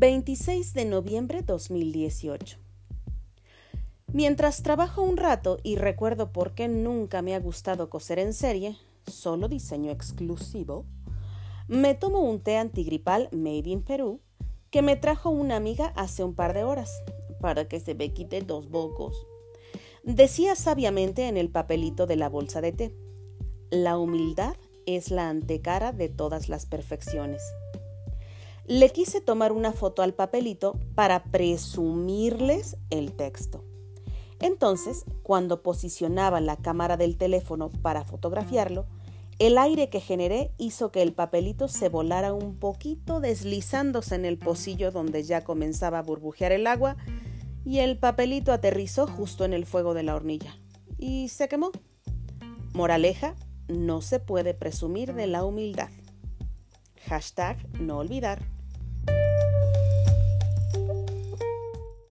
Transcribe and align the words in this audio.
26 0.00 0.74
de 0.74 0.84
noviembre 0.84 1.42
2018. 1.42 2.56
Mientras 4.12 4.62
trabajo 4.62 5.02
un 5.02 5.16
rato 5.16 5.58
y 5.64 5.74
recuerdo 5.74 6.30
por 6.30 6.54
qué 6.54 6.68
nunca 6.68 7.20
me 7.20 7.34
ha 7.34 7.40
gustado 7.40 7.90
coser 7.90 8.20
en 8.20 8.32
serie, 8.32 8.76
solo 9.08 9.48
diseño 9.48 9.90
exclusivo, 9.90 10.84
me 11.66 11.96
tomo 11.96 12.20
un 12.20 12.38
té 12.38 12.58
antigripal 12.58 13.28
Made 13.32 13.70
in 13.70 13.82
Perú 13.82 14.20
que 14.70 14.82
me 14.82 14.94
trajo 14.94 15.30
una 15.30 15.56
amiga 15.56 15.86
hace 15.96 16.22
un 16.22 16.36
par 16.36 16.54
de 16.54 16.62
horas, 16.62 17.02
para 17.40 17.66
que 17.66 17.80
se 17.80 17.96
me 17.96 18.12
quite 18.12 18.40
dos 18.40 18.70
bocos. 18.70 19.26
Decía 20.04 20.54
sabiamente 20.54 21.26
en 21.26 21.36
el 21.36 21.50
papelito 21.50 22.06
de 22.06 22.14
la 22.14 22.28
bolsa 22.28 22.60
de 22.60 22.70
té, 22.70 22.94
la 23.72 23.98
humildad 23.98 24.54
es 24.86 25.10
la 25.10 25.28
antecara 25.28 25.90
de 25.90 26.08
todas 26.08 26.48
las 26.48 26.66
perfecciones. 26.66 27.42
Le 28.68 28.90
quise 28.90 29.22
tomar 29.22 29.52
una 29.52 29.72
foto 29.72 30.02
al 30.02 30.12
papelito 30.12 30.78
para 30.94 31.24
presumirles 31.24 32.76
el 32.90 33.12
texto. 33.12 33.64
Entonces, 34.40 35.06
cuando 35.22 35.62
posicionaba 35.62 36.42
la 36.42 36.56
cámara 36.56 36.98
del 36.98 37.16
teléfono 37.16 37.70
para 37.70 38.04
fotografiarlo, 38.04 38.84
el 39.38 39.56
aire 39.56 39.88
que 39.88 40.00
generé 40.00 40.52
hizo 40.58 40.92
que 40.92 41.00
el 41.00 41.14
papelito 41.14 41.66
se 41.66 41.88
volara 41.88 42.34
un 42.34 42.56
poquito 42.56 43.20
deslizándose 43.20 44.16
en 44.16 44.26
el 44.26 44.36
pocillo 44.36 44.90
donde 44.90 45.22
ya 45.22 45.44
comenzaba 45.44 46.00
a 46.00 46.02
burbujear 46.02 46.52
el 46.52 46.66
agua 46.66 46.98
y 47.64 47.78
el 47.78 47.96
papelito 47.96 48.52
aterrizó 48.52 49.06
justo 49.06 49.46
en 49.46 49.54
el 49.54 49.64
fuego 49.64 49.94
de 49.94 50.02
la 50.02 50.14
hornilla 50.14 50.54
y 50.98 51.28
se 51.28 51.48
quemó. 51.48 51.70
Moraleja, 52.74 53.34
no 53.66 54.02
se 54.02 54.20
puede 54.20 54.52
presumir 54.52 55.14
de 55.14 55.26
la 55.26 55.42
humildad. 55.44 55.88
Hashtag 57.06 57.56
no 57.80 57.96
olvidar. 57.96 58.57